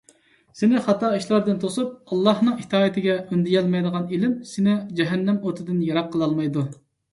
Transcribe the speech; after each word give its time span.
سېنى 0.59 0.79
خاتا 0.85 1.11
ئىشلاردىن 1.17 1.59
توسۇپ، 1.63 1.91
ئاللاھنىڭ 2.15 2.57
ئىتائىتىگە 2.63 3.19
ئۈندىيەلمەيدىغان 3.27 4.09
ئىلىم 4.19 4.35
سېنى 4.55 4.77
جەھەننەم 5.03 5.41
ئوتىدىن 5.45 5.87
يىراق 5.93 6.13
قىلالمايدۇ. 6.19 6.69